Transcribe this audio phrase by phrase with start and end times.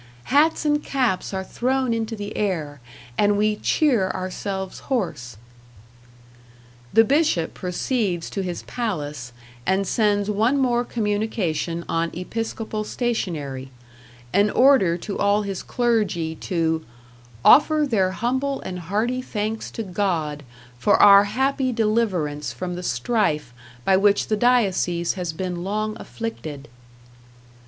[0.33, 2.81] Hats and caps are thrown into the air,
[3.19, 5.37] and we cheer ourselves hoarse."
[6.91, 9.31] The Bishop proceeds to his palace,
[9.63, 13.69] and sends one more communication on episcopal stationery
[14.33, 16.83] an order to all his clergy to
[17.45, 20.41] "offer their humble and hearty thanks to God
[20.79, 23.53] for our happy deliverance from the strife
[23.85, 26.69] by which the diocese has been long afflicted."